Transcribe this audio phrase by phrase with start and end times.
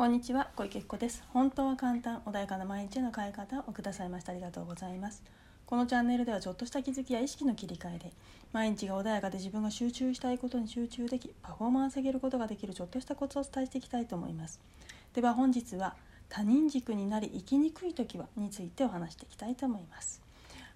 [0.00, 1.22] こんにちは小池子です。
[1.28, 4.32] 本当は簡単穏やかな毎日への変え方をくださいました。
[4.32, 5.22] ありがとうございます。
[5.66, 8.12] このチャンネルではちょっとした気づきや意識の切り替えで
[8.50, 14.58] 毎日が穏やかで自分が集中したいことに集中できパフォーマンス上げることができるちょっとしたコツをお伝えしていきたいと思います。
[15.12, 15.94] では本日は
[16.30, 20.22] 他人軸になり生きにくい時はについてお話していきたいと思います。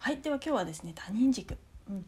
[0.00, 1.56] はいでは今日はですね他人軸。
[1.88, 2.04] うん、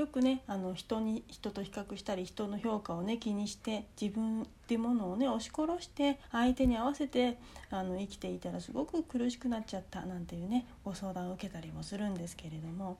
[0.00, 7.36] よくねあの人に人と比較したり人の評価をね気にして自分っていうものをね押し殺して相手に合わせて
[7.70, 12.96] あの生きていたらすごく苦しくなっちゃったなんていうねご相談を受けたりもするんですけれども、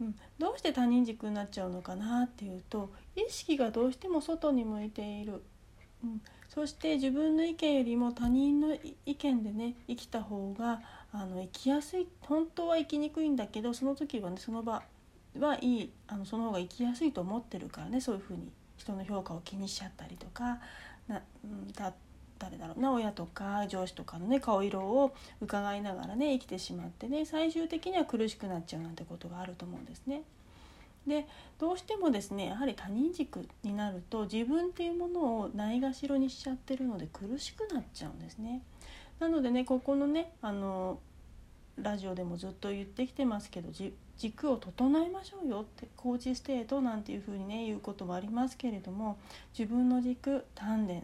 [0.00, 5.42] うん、どうして他人軸になっちゃうのかなっていうと意識がどうしても外に向いている。
[6.04, 10.80] うん、そして自分の意見よりも他人の意見でね生きた方が
[11.12, 14.82] あの生きやすい本当は生きにくいんだけどその時はねその場
[15.40, 20.58] はいいあのその方が生きやすいと思ってるからねそういうふうに人の評価を気にしちゃったりとか
[21.08, 21.92] な、うん、だ
[22.38, 30.22] 誰だろうな親とか上司とかのね顔色を伺いながらね生きてしまってね最終的には苦しくなっちゃうなんてことがあると思うんですね。
[31.06, 31.26] で
[31.58, 38.62] どうしてもですねやはり他人軸になると自分っていうものをないがしろにしちゃってるので苦しくなっちゃうんですね。
[39.20, 40.98] なのでねここのねあの
[41.78, 43.70] ラジオでもずっと言ってきてますけど
[44.18, 49.18] 軸を整えましょうよってコーチステートなんていうふうにね言うこともありますけれども
[49.56, 50.94] 自分の軸丹田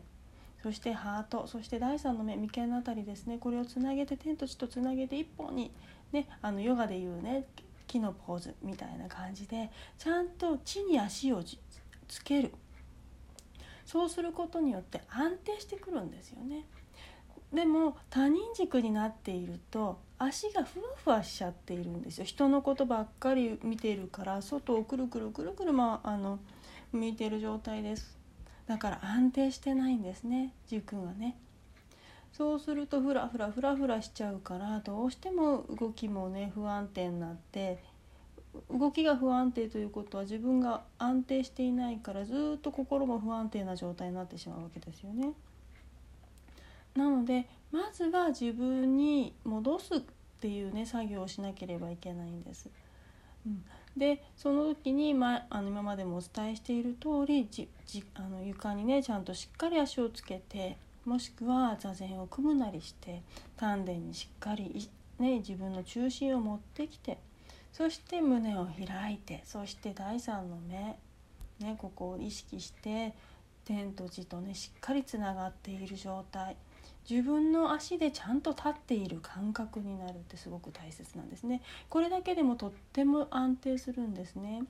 [0.63, 5.73] そしてハートそして第三の目眉間のあたりですねこれをつなげて天と地とつなげて一本に
[6.13, 7.45] ねあのヨガでいうね
[7.87, 11.43] 木のポーズみたいな感じでちゃんと地に足を
[12.09, 12.53] つける
[13.85, 16.65] そうすることによって安定してくるんですよね。
[17.53, 22.25] でも他人軸になっていると足がふわふわしちゃっているんですよ。
[22.25, 26.39] 人のことばっかり見ているから外をくるくるくるくる、まあ、あの
[26.93, 28.17] 向いている状態です。
[28.67, 31.37] だから安定してないんですね軸がね。
[32.33, 37.79] そうするとふらふらふらふらしちゃうからどうしても動きもね不安定になって
[38.71, 45.33] 動きが不安定ということは自分が安定していないからずっと心も不安定な状態になってしまうわけですよね。
[46.95, 50.01] なのでまずは自分に戻すっ
[50.41, 52.69] ていうね作業をしなければいけないんです。
[53.47, 53.65] うん、
[53.97, 63.23] でその時に、ま、あの今までもお伝えしている通りじじあの床にねちゃんとしっかり足をつけてもしくは座禅を組むなりして
[63.57, 64.89] 丹田にしっかり、
[65.19, 67.19] ね、自分の中心を持ってきて
[67.73, 70.97] そして胸を開いてそして第三の目、
[71.59, 73.15] ね、ここを意識して
[73.65, 76.57] 天と地とねしっかりつながっている状態。
[77.09, 81.63] 自分の足でちゃんと立っている感覚になるってすごく大切なんですね。
[81.89, 84.63] これだけでもとっても安定するんですね。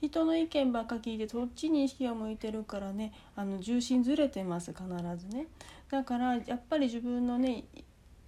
[0.00, 4.84] 人の意見ばっか聞いてそっちに意識が向いてるからねあの重心ずれてます必
[5.16, 5.46] ずね。
[5.90, 7.64] だからやっぱり自分のね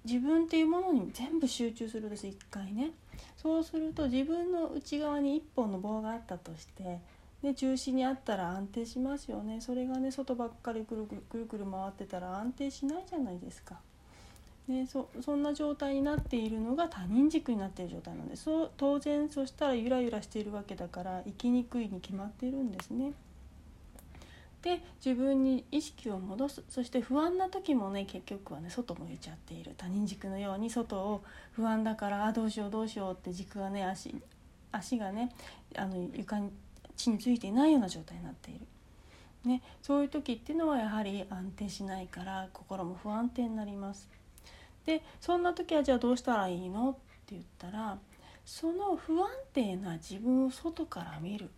[0.04, 2.92] 自分っていうものに全部集中するんです一回ね。
[3.36, 7.00] そうすると自分の内側に一本の棒があったとして
[7.42, 13.76] で中心にあったら安定しますよねそれがね外ばっかりくるくるくるくる回ってたら安定しないじゃないですか。
[14.66, 23.14] ね、そそんな状態になっているのが他人軸になっている状態なんですそう当然そしたらゆらゆらしているわけだから生きにくいに決まっているんですね。
[24.60, 31.22] で自分に意識を戻すそして不安な時もね結局はね外向いちゃっている他人軸のように外を
[31.52, 34.14] 不安だからあどうしようどうしようって軸がね足
[34.72, 35.30] 足がね
[35.76, 36.50] あの床に
[36.98, 38.66] 地についていないような状態になっている。
[39.44, 44.08] ね、そういう時っていうのはやはり安定しないから心も不安定になります。
[44.84, 47.00] でそんな時はじゃあどうしたらいいのって
[47.30, 47.98] 言ったら
[48.44, 51.50] その不安定な自分を外から見る。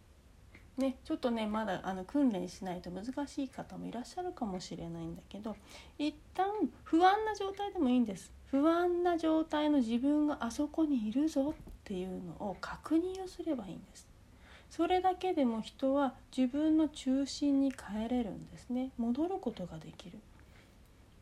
[0.76, 5.54] ね、ちょっとねまだあの訓練しないと難しい方もいらっしゃるかもしれないんだけど
[5.98, 6.46] 一旦
[6.84, 14.09] 不安な状態でもいいんです不安な状態の自分があそこにいるぞっていうのを確認をすればいいんです
[14.70, 18.91] それだけでも人は自分の中心に帰れるんですね。
[18.98, 20.19] 戻ることができる、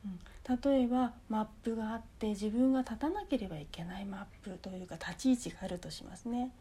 [0.04, 6.53] うん、例えばマップがあって自分が立たなければいけないマップというか立ち位置があるとしますね。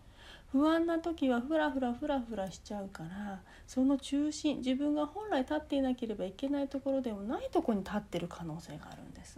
[0.51, 9.37] 不安な時はふらふらふらふらしちゃうからその中心自分が本来立っていなければいけないところでもないとこに立ってる可能性があるんです。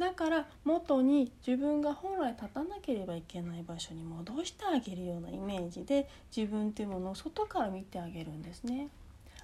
[0.00, 8.88] だから元に自分が本来立たなければいけない場所に戻してあげるようなイメージで自分っていうものを外から見てあげるんですね。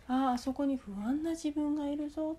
[0.09, 2.39] ああそこに不安な自分がいるぞ。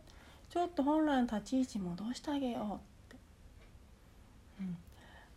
[0.50, 2.78] ちょっと本来の立ち位置戻してあげようっ
[3.10, 3.18] て、
[4.62, 4.78] うん、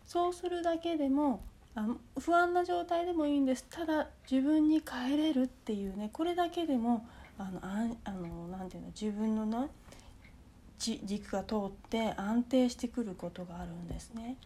[0.06, 1.42] そうするだけでも
[1.74, 1.86] あ
[2.18, 3.66] 不安な状態でもいいんです。
[3.68, 6.08] ただ自分に帰れるっていうね。
[6.14, 7.06] これだけでも
[7.36, 9.68] あのああのなていうの自分のな
[10.80, 14.36] ち軸が通って安定してくることがあるんですね。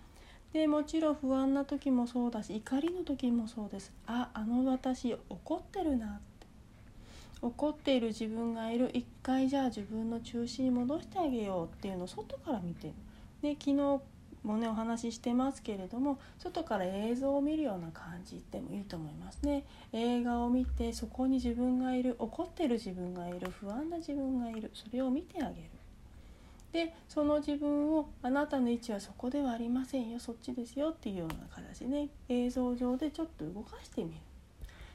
[0.52, 3.92] でもちろん不安な時もそうだし怒りの時もそうです。
[4.06, 6.25] ああの私怒ってるなって。
[7.40, 8.90] 怒っている自分がいる。
[8.92, 12.92] 一回じゃあ自分の中心に戻してあげようっていうのを外から見て
[13.42, 14.00] で昨日
[14.42, 19.64] もねお話ししてますけれども外から映像を見るような感じでもいいと思いますね。
[19.92, 22.16] 映画を見てそこに自分がいる。
[22.19, 23.50] 怒ってる自分がいる。
[23.50, 24.70] 不安な自分がいる。
[24.72, 25.70] それを見てあげる。
[26.75, 34.17] でその自分をあなたの位置はそこではありませんよそっちですよっていうような形でね映像上でちょっと動かしてみる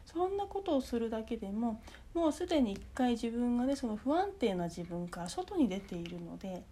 [0.06, 1.82] そんなことをするだけでも
[2.14, 6.64] もうすでに一回自分がねその不安定な自分から外に出ているので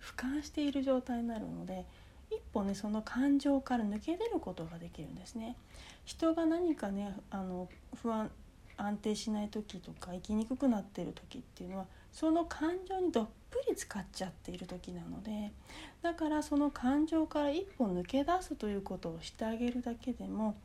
[0.00, 1.84] 俯瞰している状態になるので
[2.32, 5.54] 一歩ねその感情から抜け出ることができるんですね。
[6.04, 7.68] 人が何かねあの
[8.02, 8.32] 不安
[8.76, 11.86] 安定しない時とか生きにくくなっている時っていうのは
[12.16, 15.52] その感情にどっぷり使っちゃっている時なので
[16.00, 20.56] だからその感情から一歩抜け出すということをしてあげるだけでも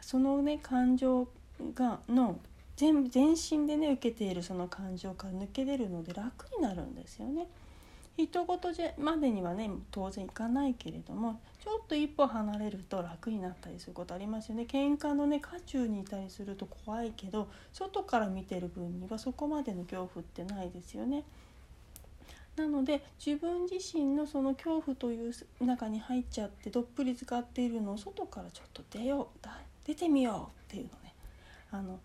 [0.00, 1.28] そのね感情
[1.74, 2.40] がの
[2.76, 7.48] 全全身でね受けているその感情から抜け出るので楽になるんですよね。
[8.16, 21.24] 人事じゃまでにはね当然いかないけれどもちょっと一歩離れると楽になったりすることありますよね喧嘩のね渦中にいたりすると怖いけど外から見てる分にはそこまでの恐怖ってないですよね。
[22.56, 29.48] なので自分自身のその恐怖という中に入っちゃってどっぷり使っているのを外からちょっと出よう
[29.84, 31.14] 出てみようっていうのね
[31.72, 31.98] あの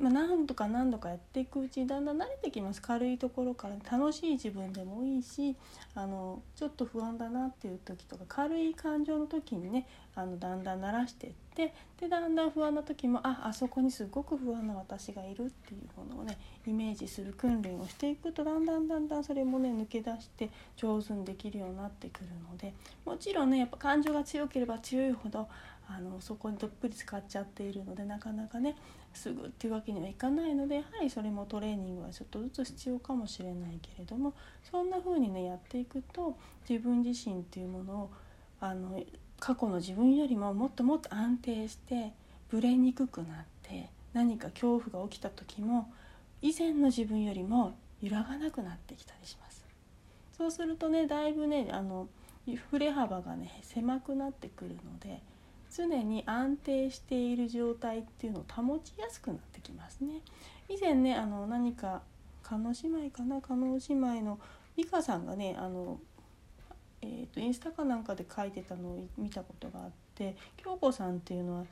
[0.00, 2.80] まあ、何度か何度かやっていくうちにだんだん慣れてきます。
[2.80, 5.54] 軽いところから楽しい自分でもいいし
[5.94, 22.72] あのちょっと不安だなっていう時とか軽い感情の時にねあのだんだん慣らしていってでだんだん不安な時もああそこにすごく不安な私がいるっていうものをねイメージする訓練をしていくとだんだんだんだんそれもね抜け出して上手にできるようになってくるので
[23.04, 25.46] もちろんねやっぱ感情が強ければ強いほど
[25.92, 28.76] あのそこにどっぷり使っちゃっているのでなかなかね
[29.12, 34.34] すぐっていうわけにはいかないのでやはりそれもトレーニングはちょっとずつ必要かもしれないけれども
[34.70, 36.36] そんな風にねやっていくと
[36.68, 38.10] 自分自身っていうものを
[38.60, 39.02] あの
[39.40, 42.12] 過去の自分よりももっともっと安定して
[42.50, 45.90] ぶれにくくなって何か恐怖が起きた時も
[46.40, 49.64] 以前の自分よりも揺らがなくなってきたりします。
[50.36, 52.08] そうするとねだいぶねあの
[52.70, 55.22] 振れ幅がね狭くなってくるので
[55.74, 60.20] 常に安定している状態っていうのを保ちやすくなってきますね。
[60.68, 62.02] 以前ねあの何か
[62.42, 63.40] 加納姉妹かな？
[63.40, 64.38] 加納姉妹の
[64.76, 65.98] 美香さんがねあの、
[67.02, 71.64] えーと、インスタかなんかで書いてたのを見たことがあって京子さんっていうのは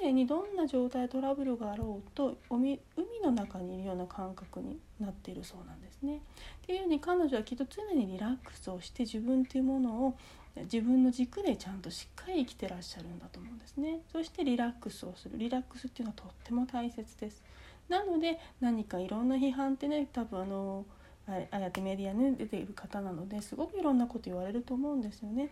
[0.00, 2.80] 常にどんな状態トラブルがあろうと海
[3.24, 6.16] の中にいるような感覚になっているそうなんですね。
[6.16, 6.20] っ
[6.66, 10.14] ていうように彼女はきっと常にリラックスをして自分っていうものを
[10.56, 14.00] 自分の軸でちゃんとしっかり生きてらっしゃるんだと思うんですね。
[14.12, 15.38] そしてリラックスをする。
[15.38, 17.42] リラックスっていうのはとっても大切です。
[17.88, 20.84] なので何かいろんな批判ってね多分あの
[21.26, 25.50] あやってメディアに出ている方なのですごくいろんなこと言われると思うんですよね。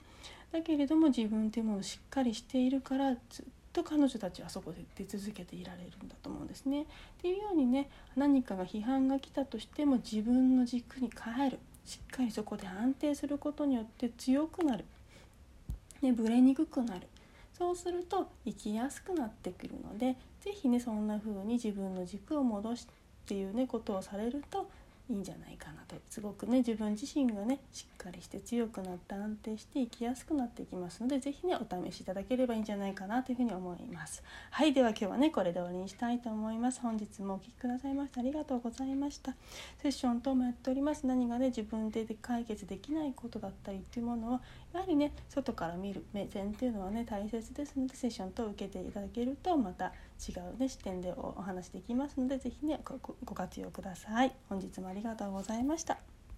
[0.52, 6.82] だけれども自分っていうものをしっかりしているからずっと彼女たちはそこで出続けていられるんだと思うんですね。
[6.82, 6.86] っ
[7.20, 11.58] ていうようにね何かが批判が来たとしても自分の軸に帰る。
[11.88, 14.84] しっかりそこで安定することによって強くなる、
[16.02, 17.06] ね、ぶれにくくなる。
[17.56, 24.68] そうすると生きやすくなってくるので是非ねそんな風に自分の軸を戻すっていうねことをされると
[25.10, 25.96] いいんじゃないかなと。
[26.10, 34.22] すごくね自分自身がねしっかりして強くなって安定して生きやすくなっていきますので是非ねお試しいただければいいんじゃないかなというふうに思います。
[34.50, 36.80] はいでは今日はねこれで終わりにしたいと思います。
[36.80, 39.34] 本日もお聴きくださいましてありがとうございました。
[39.82, 41.06] セッション等もやっております。
[41.06, 44.40] 何がね自分で解決できないことだったりっていうものは
[44.72, 52.80] やはりね外から見る目線っていうのはね大切ですのでセッション等を受けていただけるとまた違う、ね、視点でお話できますので是非ね
[53.24, 54.34] ご活用ください。
[54.48, 56.17] 本日もありがとうございました。